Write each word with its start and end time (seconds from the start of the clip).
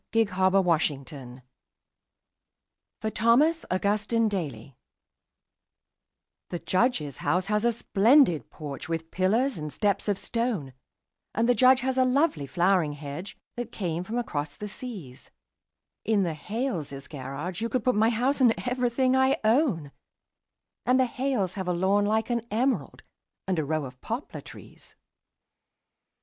The 0.13 0.25
Snowman 0.25 0.81
in 0.89 1.03
the 1.11 1.31
Yard 1.31 1.41
(For 3.01 3.09
Thomas 3.11 3.67
Augustine 3.69 4.27
Daly) 4.27 4.75
The 6.49 6.57
Judge's 6.57 7.17
house 7.17 7.45
has 7.45 7.63
a 7.63 7.71
splendid 7.71 8.49
porch, 8.49 8.89
with 8.89 9.11
pillars 9.11 9.59
and 9.59 9.71
steps 9.71 10.07
of 10.07 10.17
stone, 10.17 10.73
And 11.35 11.47
the 11.47 11.53
Judge 11.53 11.81
has 11.81 11.99
a 11.99 12.03
lovely 12.03 12.47
flowering 12.47 12.93
hedge 12.93 13.37
that 13.55 13.71
came 13.71 14.03
from 14.03 14.17
across 14.17 14.55
the 14.55 14.67
seas; 14.67 15.29
In 16.03 16.23
the 16.23 16.33
Hales' 16.33 17.07
garage 17.07 17.61
you 17.61 17.69
could 17.69 17.83
put 17.83 17.93
my 17.93 18.09
house 18.09 18.41
and 18.41 18.55
everything 18.67 19.15
I 19.15 19.37
own, 19.43 19.91
And 20.83 20.99
the 20.99 21.05
Hales 21.05 21.53
have 21.53 21.67
a 21.67 21.73
lawn 21.73 22.05
like 22.05 22.31
an 22.31 22.47
emerald 22.49 23.03
and 23.47 23.59
a 23.59 23.63
row 23.65 23.85
of 23.85 24.01
poplar 24.01 24.41
trees. 24.41 24.95